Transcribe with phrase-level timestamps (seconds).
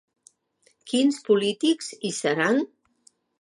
[0.91, 2.59] Quins polítics hi seran?